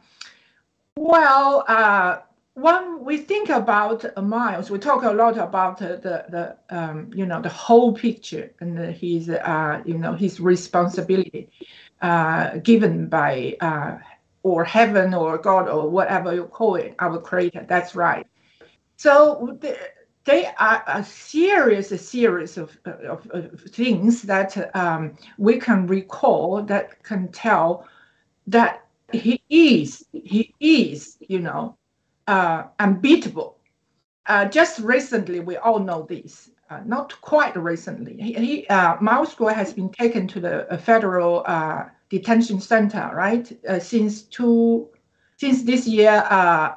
[0.97, 2.19] well, uh,
[2.55, 7.11] when we think about uh, Miles, we talk a lot about uh, the the um,
[7.15, 11.49] you know the whole picture and his uh, you know his responsibility
[12.03, 13.99] uh, given by uh,
[14.43, 17.67] or heaven or God or whatever you call it, our Creator.
[17.69, 18.27] That's right.
[18.97, 19.79] So the,
[20.25, 26.63] they are a series, a series of, of, of things that um, we can recall
[26.63, 27.87] that can tell
[28.47, 31.77] that he is, he is, you know,
[32.27, 33.59] uh, unbeatable.
[34.27, 36.51] Uh, just recently, we all know this.
[36.69, 38.17] Uh, not quite recently.
[38.21, 43.11] He, he uh, Miles Guo has been taken to the uh, federal uh, detention center,
[43.15, 43.51] right?
[43.67, 44.89] Uh, since two,
[45.39, 46.75] since this year, uh,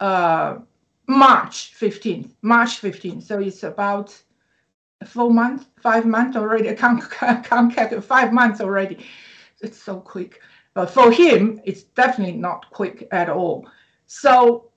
[0.00, 0.58] uh,
[1.06, 3.22] March 15th, March 15th.
[3.22, 4.14] So it's about
[5.06, 6.68] four months, five months already.
[6.68, 8.98] I can't, can't calculate, five months already.
[9.60, 10.40] It's so quick.
[10.74, 13.68] But for him, it's definitely not quick at all.
[14.06, 14.70] So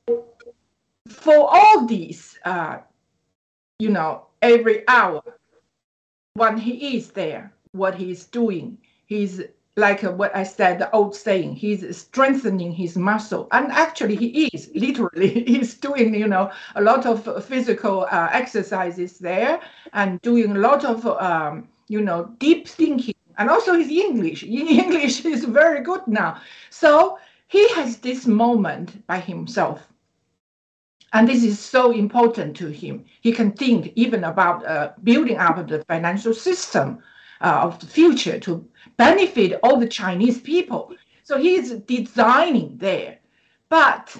[1.07, 2.79] for all these, uh,
[3.79, 5.23] you know, every hour,
[6.35, 9.41] when he is there, what he's doing, he's
[9.77, 13.47] like uh, what I said, the old saying, he's strengthening his muscle.
[13.51, 19.19] And actually, he is literally, he's doing, you know, a lot of physical uh, exercises
[19.19, 19.59] there
[19.93, 23.15] and doing a lot of, um, you know, deep thinking.
[23.37, 24.43] And also his English.
[24.43, 26.41] English is very good now.
[26.69, 29.87] So he has this moment by himself.
[31.11, 33.05] And this is so important to him.
[33.21, 37.01] He can think even about uh, building up the financial system
[37.41, 38.67] uh, of the future to
[38.97, 40.93] benefit all the Chinese people.
[41.23, 43.19] So he is designing there.
[43.69, 44.15] But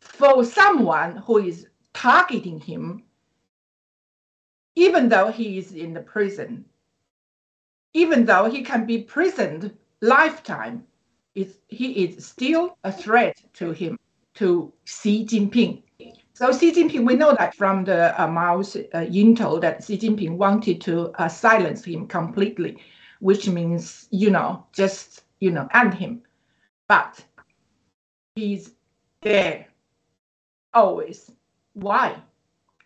[0.00, 3.04] for someone who is targeting him,
[4.76, 6.64] even though he is in the prison,
[7.92, 10.84] even though he can be prisoned lifetime,
[11.34, 13.98] he is still a threat to him,
[14.34, 15.82] to Xi Jinping.
[16.36, 20.36] So Xi Jinping, we know that from the uh, Mao's uh, intel that Xi Jinping
[20.36, 22.82] wanted to uh, silence him completely,
[23.20, 26.22] which means, you know, just, you know, end him.
[26.88, 27.24] But
[28.34, 28.72] he's
[29.20, 29.68] there
[30.72, 31.30] always.
[31.74, 32.16] Why?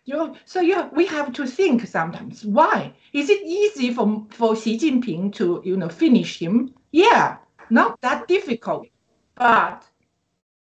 [0.05, 2.45] You so yeah, we have to think sometimes.
[2.45, 6.73] Why is it easy for for Xi Jinping to you know finish him?
[6.91, 7.37] Yeah,
[7.71, 8.87] not that difficult,
[9.35, 9.83] but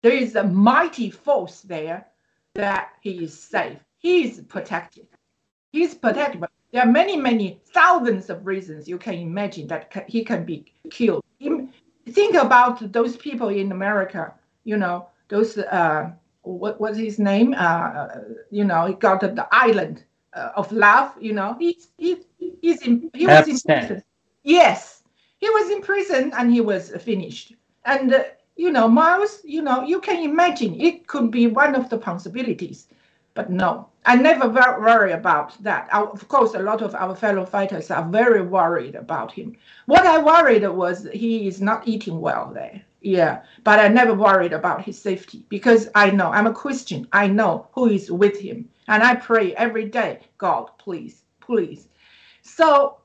[0.04, 2.08] there is a mighty force there
[2.58, 3.80] that he is safe.
[4.00, 5.08] He is protected.
[5.72, 6.42] He is protected.
[6.42, 10.66] But there are many, many thousands of reasons you can imagine that he can be
[10.90, 11.24] killed.
[12.10, 14.34] Think about those people in America.
[14.64, 15.58] You know those.
[15.58, 17.54] Uh, what was his name?
[17.58, 18.08] Uh,
[18.50, 21.14] you know, he got the, the island uh, of love.
[21.20, 22.18] You know, he he
[22.62, 24.04] he's in he was in prison.
[24.44, 25.04] Yes,
[25.40, 27.54] he was in prison and he was finished.
[27.86, 28.24] And uh,
[28.58, 32.88] you know, Miles, you know, you can imagine it could be one of the possibilities,
[33.36, 35.90] but no, I never worry about that.
[35.94, 39.56] Of course, a lot of our fellow fighters are very worried about him.
[39.86, 42.82] What I worried was he is not eating well there.
[43.02, 47.08] Yeah, but I never worried about his safety because I know I'm a Christian.
[47.12, 51.88] I know who is with him, and I pray every day, God, please, please.
[52.42, 52.98] So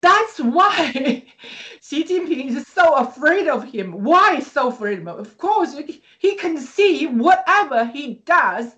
[0.00, 1.24] That's why
[1.82, 3.92] Xi Jinping is so afraid of him.
[4.04, 5.08] Why so afraid of him?
[5.08, 5.76] Of course,
[6.18, 8.76] he can see whatever he does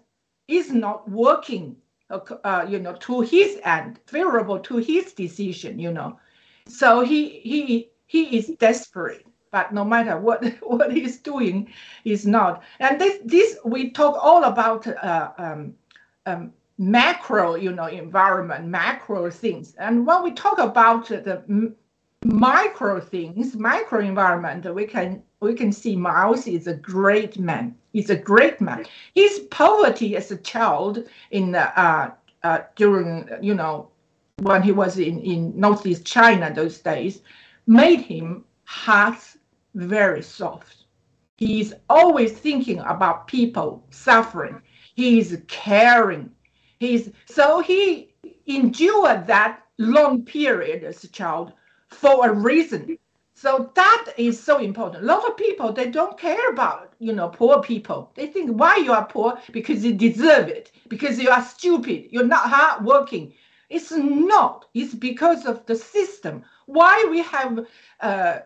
[0.48, 1.76] is not working,
[2.10, 6.18] uh, you know, to his end, favorable to his decision, you know.
[6.66, 9.26] So he he he is desperate.
[9.52, 11.72] But no matter what what he's doing,
[12.04, 12.62] is not.
[12.78, 15.74] And this this we talk all about uh, um,
[16.26, 19.74] um, macro, you know, environment, macro things.
[19.74, 21.74] And when we talk about the
[22.24, 27.76] micro things, micro environment, we can we can see Miles is a great man.
[27.92, 28.86] He's a great man.
[29.14, 32.12] His poverty as a child in the, uh,
[32.42, 33.90] uh, during you know
[34.38, 37.20] when he was in in northeast China those days
[37.66, 39.20] made him heart
[39.74, 40.84] very soft.
[41.36, 44.62] He's always thinking about people suffering.
[44.94, 46.30] He's caring.
[46.80, 48.14] He's so he
[48.46, 51.52] endured that long period as a child
[51.88, 52.98] for a reason.
[53.34, 55.04] So that is so important.
[55.04, 58.12] A lot of people they don't care about you know poor people.
[58.16, 62.08] They think why you are poor because you deserve it because you are stupid.
[62.10, 63.34] You're not hardworking.
[63.68, 64.64] It's not.
[64.74, 66.44] It's because of the system.
[66.66, 67.66] Why we have
[68.00, 68.38] uh,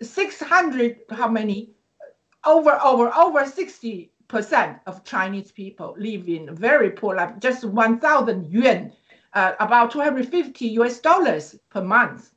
[0.00, 1.72] 600 how many
[2.46, 7.38] over over over 60 percent of Chinese people live in very poor life.
[7.38, 8.92] Just 1,000 yuan,
[9.34, 12.32] uh, about 250 US dollars per month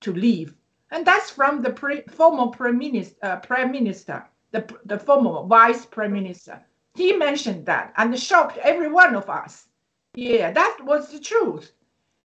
[0.00, 0.54] to live,
[0.90, 5.84] and that's from the pre, former prime minister, uh, prime minister, the the former vice
[5.86, 6.60] prime minister.
[6.94, 9.68] He mentioned that and shocked every one of us.
[10.14, 11.72] Yeah, that was the truth.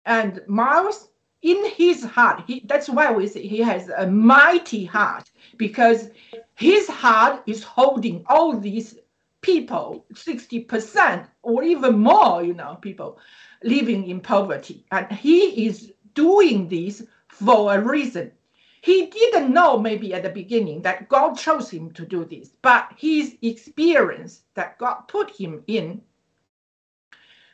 [0.07, 1.11] And Miles,
[1.47, 6.09] in his heart, he, that's why we say he has a mighty heart because
[6.57, 8.99] his heart is holding all these
[9.43, 13.21] people, 60% or even more, you know, people
[13.63, 14.85] living in poverty.
[14.91, 18.33] And he is doing this for a reason.
[18.81, 22.93] He didn't know maybe at the beginning that God chose him to do this, but
[22.97, 26.03] his experience that God put him in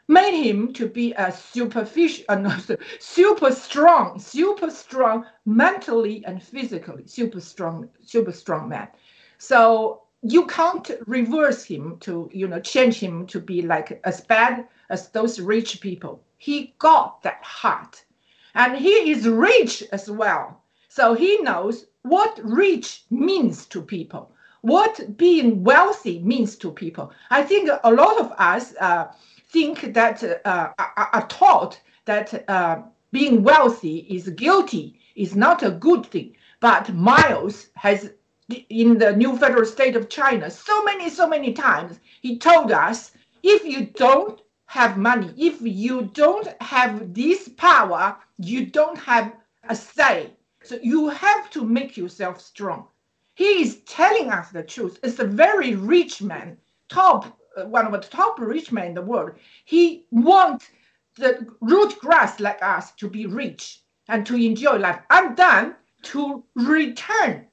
[0.09, 2.57] made him to be a superficial, uh, no,
[3.01, 8.89] super strong, super strong mentally and physically, super strong, super strong man.
[9.39, 14.69] So you can't reverse him to, you know, change him to be like as bad
[14.91, 16.23] as those rich people.
[16.39, 18.05] He got that heart,
[18.55, 20.63] and he is rich as well.
[20.89, 27.13] So he knows what rich means to people, what being wealthy means to people.
[27.31, 28.75] I think a lot of us.
[28.77, 29.13] Uh,
[29.53, 36.07] think that uh, are, taught that uh, being wealthy is guilty, is not a good
[36.07, 36.35] thing.
[36.61, 38.13] But Miles has,
[38.71, 43.13] in the new federal state of China, so many, so many times, he told us
[43.43, 49.33] if you don't have money, if you don't have this power, you don't have
[49.69, 50.31] a say.
[50.65, 52.87] So you have to make yourself strong.
[53.35, 54.99] He is telling us the truth.
[55.03, 56.57] It's a very rich man,
[56.89, 59.33] top one of the top rich men in the world,
[59.65, 60.69] he wants
[61.17, 66.43] the root grass like us to be rich and to enjoy life, and then to
[66.55, 67.47] return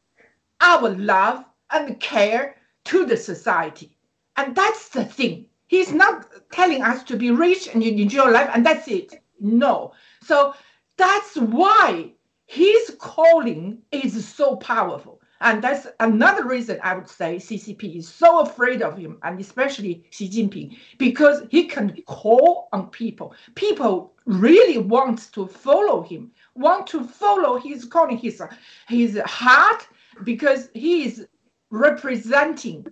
[0.61, 3.95] our love and care to the society.
[4.37, 5.45] And that's the thing.
[5.67, 9.21] He's not telling us to be rich and enjoy life, and that's it.
[9.39, 9.93] No.
[10.23, 10.55] So
[10.97, 12.13] that's why
[12.47, 15.21] his calling is so powerful.
[15.41, 20.03] And that's another reason I would say CCP is so afraid of him, and especially
[20.09, 23.33] Xi Jinping, because he can call on people.
[23.55, 28.41] People really want to follow him, want to follow his calling, his,
[28.87, 29.87] his heart,
[30.23, 31.25] because he is
[31.69, 32.85] representing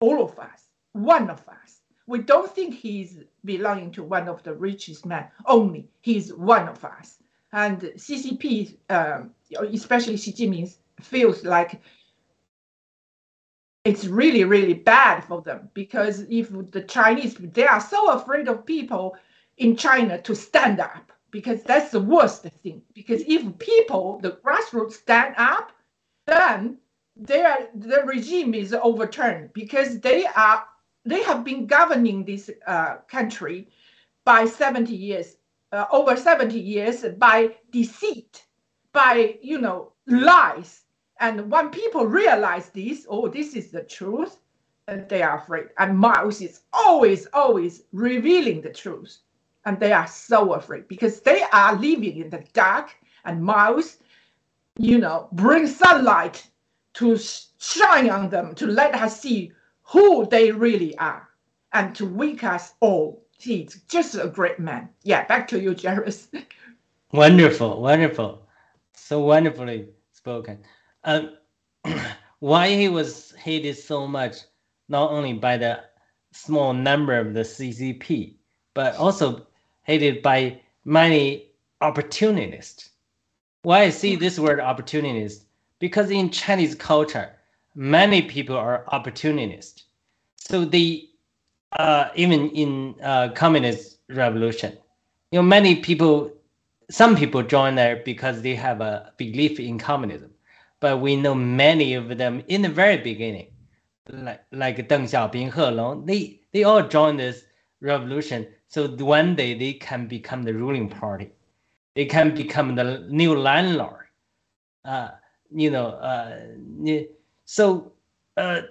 [0.00, 1.82] all of us, one of us.
[2.08, 5.88] We don't think he's belonging to one of the richest men only.
[6.00, 7.18] He's one of us.
[7.52, 9.30] And CCP, um,
[9.72, 10.74] especially Xi Jinping,
[11.04, 11.80] feels like
[13.84, 18.66] it's really really bad for them because if the chinese they are so afraid of
[18.66, 19.16] people
[19.56, 22.82] in china to stand up because that's the worst thing.
[22.94, 25.72] Because if people the grassroots stand up
[26.26, 26.78] then
[27.16, 30.64] their the regime is overturned because they are
[31.04, 33.68] they have been governing this uh, country
[34.24, 35.36] by 70 years
[35.72, 38.44] uh, over 70 years by deceit
[38.92, 40.82] by you know lies
[41.20, 44.38] and when people realize this, oh, this is the truth,
[44.88, 45.66] and they are afraid.
[45.78, 49.18] And Miles is always, always revealing the truth.
[49.66, 52.96] And they are so afraid because they are living in the dark.
[53.26, 53.98] And Miles,
[54.78, 56.46] you know, brings sunlight
[56.94, 57.18] to
[57.58, 59.52] shine on them, to let us see
[59.82, 61.28] who they really are,
[61.74, 63.22] and to wake us all.
[63.38, 64.88] He's just a great man.
[65.02, 66.28] Yeah, back to you, Jairus.
[67.12, 68.46] Wonderful, wonderful,
[68.94, 70.60] so wonderfully spoken.
[71.04, 71.36] Um,
[72.40, 74.36] why he was hated so much,
[74.88, 75.80] not only by the
[76.32, 78.34] small number of the CCP,
[78.74, 79.46] but also
[79.82, 82.90] hated by many opportunists.
[83.62, 85.44] Why I see this word opportunist?
[85.78, 87.32] Because in Chinese culture,
[87.74, 89.84] many people are opportunists.
[90.36, 91.08] So they,
[91.72, 94.76] uh, even in uh, communist revolution,
[95.30, 96.32] you know, many people,
[96.90, 100.29] some people join there because they have a belief in communism,
[100.80, 103.48] but we know many of them in the very beginning,
[104.08, 107.44] like like Deng Xiaoping, He Long, they they all joined this
[107.80, 111.32] revolution so one day they can become the ruling party,
[111.94, 114.06] they can become the new landlord.
[114.84, 115.10] Uh,
[115.50, 116.38] you know, uh,
[117.44, 117.92] so
[118.36, 118.62] uh,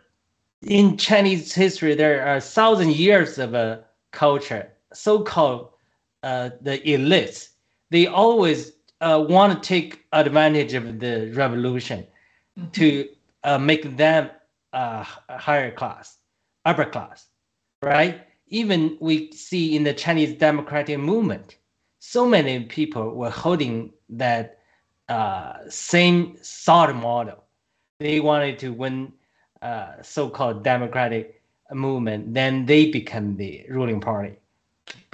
[0.62, 5.70] in Chinese history, there are thousand years of a culture, so-called
[6.24, 7.50] uh, the elites.
[7.90, 8.72] They always
[9.02, 12.06] uh, want to take advantage of the revolution
[12.58, 12.70] mm-hmm.
[12.72, 13.10] to
[13.44, 14.30] uh, make them
[14.74, 16.18] uh, higher class,
[16.66, 17.28] upper class,
[17.82, 18.22] right?
[18.48, 21.58] Even we see in the Chinese democratic movement,
[22.00, 24.60] so many people were holding that
[25.08, 27.44] uh, same thought model.
[28.00, 29.14] They wanted to win
[29.62, 31.42] uh, so-called democratic
[31.72, 34.36] movement, then they become the ruling party,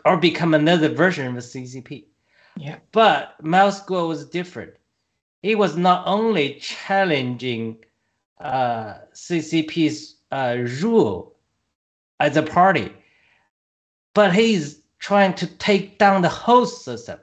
[0.05, 2.05] or become another version of the CCP.
[2.57, 2.77] Yeah.
[2.91, 4.75] But Miles Guo was different.
[5.41, 7.77] He was not only challenging
[8.39, 11.35] uh, CCP's uh, rule
[12.19, 12.91] as a party,
[14.13, 17.19] but he's trying to take down the whole system,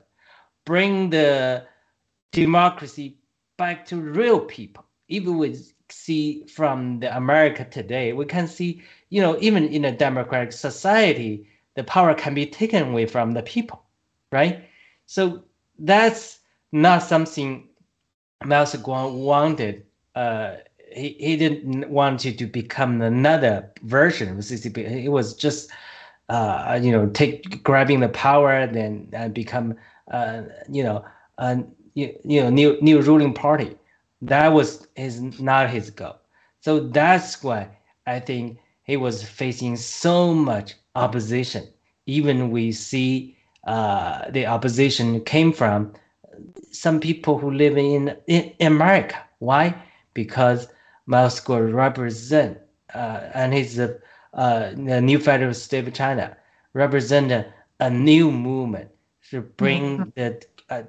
[0.64, 1.66] bring the
[2.30, 3.16] democracy
[3.56, 4.84] back to real people.
[5.08, 5.56] Even we
[5.88, 11.46] see from the America today, we can see, you know, even in a democratic society,
[11.74, 13.82] the power can be taken away from the people,
[14.30, 14.64] right?
[15.12, 15.44] So
[15.78, 16.40] that's
[16.72, 17.68] not something
[18.46, 19.84] Mao Zedong wanted.
[20.14, 20.56] Uh,
[20.90, 24.78] he, he didn't want you to become another version of CCP.
[25.04, 25.70] It was just,
[26.30, 29.76] uh, you know, take grabbing the power, then uh, become,
[30.10, 31.04] uh, you know,
[31.94, 33.76] you, you know, new new ruling party.
[34.22, 36.16] That was his not his goal.
[36.60, 37.68] So that's why
[38.06, 41.68] I think he was facing so much opposition.
[42.06, 45.92] Even we see uh, the opposition came from
[46.70, 49.22] some people who live in, in America.
[49.38, 49.74] Why?
[50.14, 50.68] Because
[51.06, 52.58] Mao Zedong represent
[52.94, 54.00] uh, and he's the,
[54.34, 56.36] uh, the new federal state of China
[56.74, 58.90] represent a, a new movement
[59.30, 60.10] to bring mm-hmm.
[60.14, 60.82] the uh,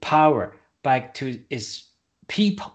[0.00, 1.88] power back to its
[2.28, 2.74] people.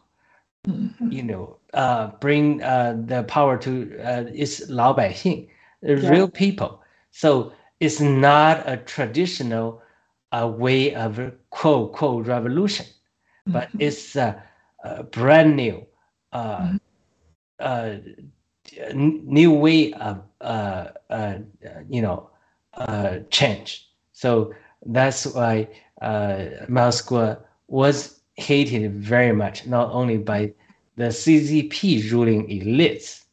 [0.67, 1.11] Mm-hmm.
[1.11, 3.91] You know, uh, bring uh, the power to
[4.33, 5.47] its Lao Baixing,
[5.81, 6.09] the yeah.
[6.09, 6.81] real people.
[7.11, 9.81] So it's not a traditional
[10.31, 12.85] uh, way of quote quote revolution,
[13.47, 13.81] but mm-hmm.
[13.81, 14.41] it's a,
[14.83, 15.85] a, brand new,
[16.33, 16.77] uh, mm-hmm.
[17.59, 17.95] uh,
[18.93, 21.35] new way of uh, uh,
[21.89, 22.29] you know
[22.75, 23.89] uh, change.
[24.13, 24.53] So
[24.85, 25.67] that's why
[26.01, 30.53] Miles Guo was hated very much, not only by
[30.97, 33.23] the CCP ruling elites.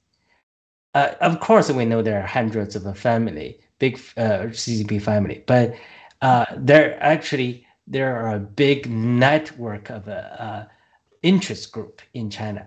[0.95, 5.75] of course, we know there are hundreds of family big uh, CCP family, but
[6.21, 10.13] uh, there actually there are a big network of uh,
[10.47, 10.65] uh,
[11.25, 12.65] interest group in China.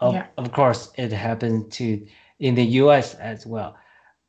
[0.00, 0.26] Of, yeah.
[0.38, 2.06] of course, it happened to
[2.38, 3.14] in the U.S.
[3.16, 3.76] as well.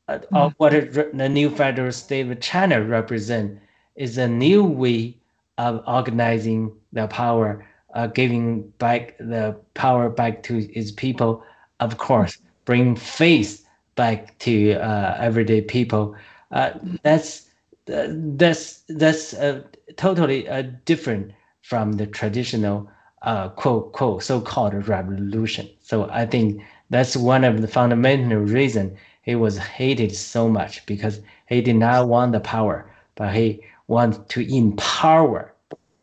[0.09, 0.53] Uh, mm.
[0.57, 3.57] what it, the new federal state of China represent
[3.95, 5.17] is a new way
[5.57, 11.41] of organizing the power, uh, giving back the power back to its people.
[11.79, 13.60] Of course, bring faith
[13.95, 16.15] back to uh, everyday people.
[16.51, 16.71] Uh,
[17.03, 17.47] that's
[17.85, 19.61] that's that's uh,
[19.97, 21.31] totally uh, different
[21.61, 22.89] from the traditional
[23.21, 25.69] uh, quote quote so-called revolution.
[25.81, 31.21] So I think that's one of the fundamental reason he was hated so much because
[31.47, 35.53] he did not want the power, but he wants to empower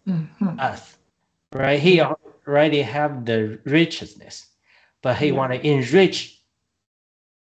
[0.07, 0.61] mm-hmm.
[0.61, 0.97] us.
[1.53, 1.81] Right?
[1.81, 4.47] He already have the richness,
[5.03, 5.33] but he yeah.
[5.33, 6.38] want to enrich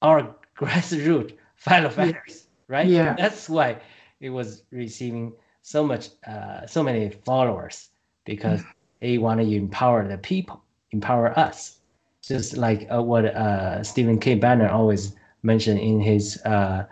[0.02, 2.88] our grassroots fellow fighters, right?
[2.88, 3.16] Yeah.
[3.18, 3.78] That's why
[4.20, 7.90] it was receiving so much, uh, so many followers
[8.26, 8.62] because
[9.00, 11.78] they wanted to empower the people, empower us.
[12.22, 14.36] Just like uh, what uh, Stephen K.
[14.36, 16.86] Bannon always mentioned in his uh,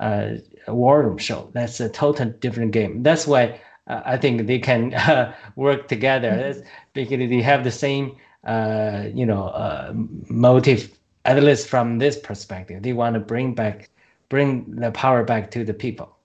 [0.00, 0.30] uh,
[0.66, 1.50] War Room show.
[1.52, 3.02] That's a total different game.
[3.02, 6.60] That's why uh, I think they can uh, work together mm-hmm.
[6.94, 9.92] because they have the same, uh, you know, uh,
[10.28, 10.90] motive
[11.24, 13.90] at least from this perspective, they want to bring back,
[14.28, 16.16] bring the power back to the people.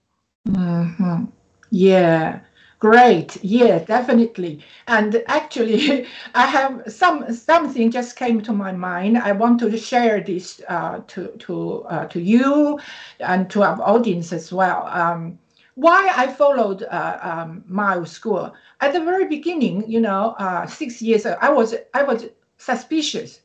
[0.48, 1.26] Mm-hmm.
[1.70, 2.40] Yeah,
[2.80, 3.44] Great.
[3.44, 4.64] Yeah, definitely.
[4.88, 9.18] And actually, I have some something just came to my mind.
[9.18, 12.80] I want to share this uh, to to uh, to you
[13.20, 14.86] and to our audience as well.
[14.88, 15.40] Um,
[15.74, 21.02] why I followed uh, um, Miles Guo at the very beginning, you know, uh, six
[21.02, 22.26] years ago, I was I was
[22.60, 23.42] suspicious.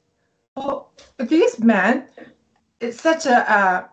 [0.56, 0.88] Oh,
[1.18, 2.08] this man
[2.80, 3.90] is such a, a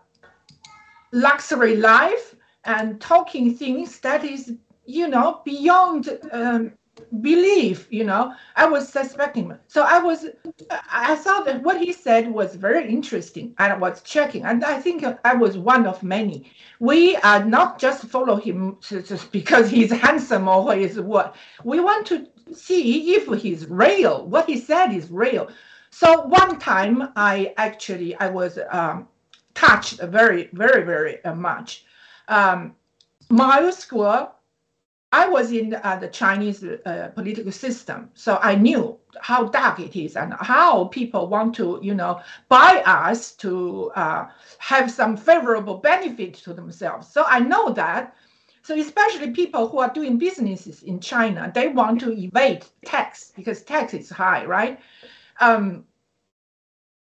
[1.12, 2.34] luxury life
[2.64, 4.52] and talking things that is
[4.90, 6.72] you know, beyond um,
[7.20, 9.56] belief, you know, I was suspecting.
[9.68, 10.26] So I was,
[10.70, 14.44] I thought that what he said was very interesting and I was checking.
[14.44, 16.50] And I think I was one of many.
[16.80, 21.36] We are not just follow him just because he's handsome or he is what.
[21.64, 25.48] We want to see if he's real, what he said is real.
[25.90, 29.08] So one time I actually, I was um,
[29.54, 31.84] touched very, very, very uh, much.
[32.28, 32.74] Um,
[33.28, 34.32] my school
[35.12, 39.96] I was in uh, the Chinese uh, political system, so I knew how dark it
[39.96, 44.28] is and how people want to, you know, buy us to uh,
[44.58, 47.08] have some favorable benefit to themselves.
[47.08, 48.14] So I know that.
[48.62, 53.62] So especially people who are doing businesses in China, they want to evade tax because
[53.62, 54.78] tax is high, right?
[55.40, 55.84] Um,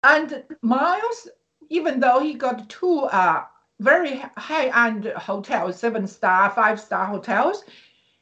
[0.04, 1.30] and Miles,
[1.70, 3.46] even though he got two uh,
[3.80, 7.64] very high-end hotels, seven-star, five-star hotels,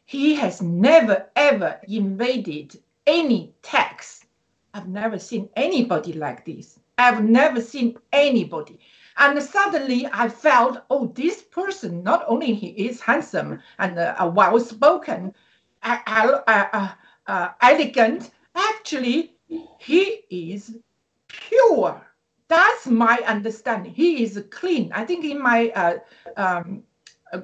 [0.05, 4.25] he has never ever invaded any tax.
[4.73, 6.79] I've never seen anybody like this.
[6.97, 8.79] I've never seen anybody.
[9.17, 14.59] And suddenly I felt, oh, this person, not only he is handsome and uh, well
[14.59, 15.33] spoken,
[15.83, 16.89] uh,
[17.27, 19.32] uh, elegant, actually,
[19.77, 20.77] he is
[21.27, 22.01] pure.
[22.47, 23.93] That's my understanding.
[23.93, 24.91] He is clean.
[24.93, 25.97] I think in my uh,
[26.37, 26.83] um,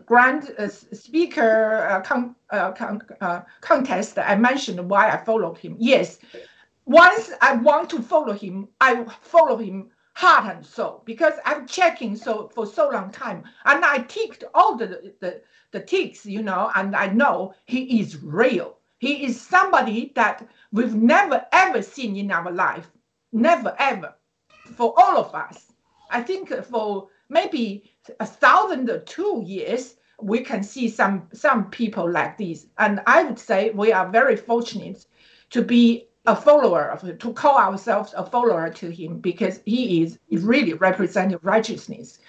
[0.06, 5.76] grand uh, speaker uh, con, uh, con, uh, contest, I mentioned why I followed him.
[5.80, 6.20] Yes,
[6.86, 12.16] once I want to follow him, I follow him heart and soul because I'm checking
[12.16, 15.42] so for so long time, and I ticked all the the
[15.72, 18.79] the ticks, you know, and I know he is real.
[19.00, 22.92] He is somebody that we've never ever seen in our life,
[23.32, 24.14] never ever,
[24.76, 25.72] for all of us.
[26.12, 32.10] I think for maybe a thousand or two years, we can see some some people
[32.12, 32.68] like this.
[32.78, 35.06] And I would say we are very fortunate
[35.52, 40.20] to be a follower of to call ourselves a follower to him because he is
[40.30, 42.20] really representing righteousness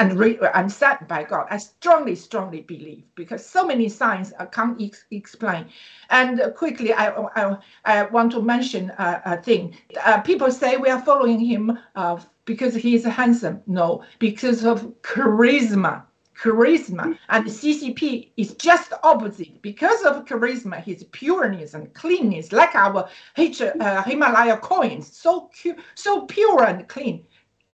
[0.00, 1.46] and re, and set by God.
[1.50, 5.66] I strongly, strongly believe because so many signs I can't ex- explain.
[6.08, 9.76] And quickly, I, I, I want to mention a, a thing.
[10.04, 13.60] Uh, people say we are following him uh, because he is handsome.
[13.66, 16.04] No, because of charisma.
[16.40, 19.60] Charisma and CCP is just opposite.
[19.60, 25.50] Because of charisma, his pureness and cleanness, like our H, uh, Himalaya coins, so
[25.94, 27.26] so pure and clean.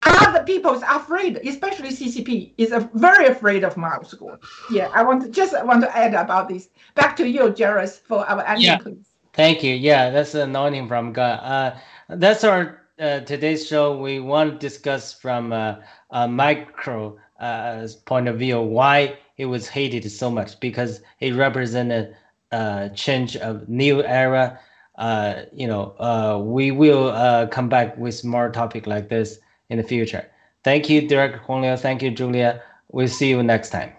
[0.03, 4.37] Other people are afraid, especially CCP, is very afraid of Miles Guo.
[4.71, 6.69] Yeah, I want to just want to add about this.
[6.95, 8.77] Back to you, Jairus, for our answer, yeah.
[8.77, 9.05] please.
[9.33, 9.75] Thank you.
[9.75, 11.39] Yeah, that's an anointing from God.
[11.43, 11.77] Uh,
[12.09, 18.27] that's our uh, today's show, we want to discuss from a, a micro uh, point
[18.27, 22.15] of view why it was hated so much because it represented
[22.51, 24.59] a change of new era.
[24.99, 29.39] Uh, you know, uh, we will uh, come back with more topic like this
[29.71, 30.29] in the future.
[30.63, 31.79] Thank you, Director Hongliu.
[31.79, 32.61] Thank you, Julia.
[32.91, 33.93] We'll see you next time.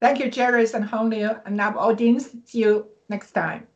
[0.00, 2.28] Thank you, Jerry and Hongliu, and our audience.
[2.44, 3.66] See you next time.